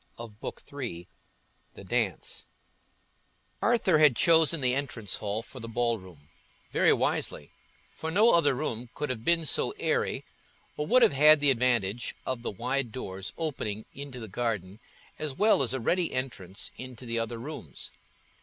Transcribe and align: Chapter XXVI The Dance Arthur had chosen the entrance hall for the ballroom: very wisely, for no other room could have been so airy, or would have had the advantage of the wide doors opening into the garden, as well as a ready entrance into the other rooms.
Chapter 0.17 0.33
XXVI 0.41 1.07
The 1.75 1.83
Dance 1.83 2.47
Arthur 3.61 3.99
had 3.99 4.15
chosen 4.15 4.59
the 4.59 4.73
entrance 4.73 5.17
hall 5.17 5.43
for 5.43 5.59
the 5.59 5.67
ballroom: 5.67 6.27
very 6.73 6.91
wisely, 6.91 7.51
for 7.97 8.09
no 8.09 8.33
other 8.33 8.55
room 8.55 8.89
could 8.95 9.11
have 9.11 9.23
been 9.23 9.45
so 9.45 9.75
airy, 9.77 10.25
or 10.75 10.87
would 10.87 11.03
have 11.03 11.13
had 11.13 11.39
the 11.39 11.51
advantage 11.51 12.15
of 12.25 12.41
the 12.41 12.49
wide 12.49 12.91
doors 12.91 13.31
opening 13.37 13.85
into 13.93 14.19
the 14.19 14.27
garden, 14.27 14.79
as 15.19 15.35
well 15.35 15.61
as 15.61 15.71
a 15.71 15.79
ready 15.79 16.11
entrance 16.11 16.71
into 16.79 17.05
the 17.05 17.19
other 17.19 17.37
rooms. 17.37 17.91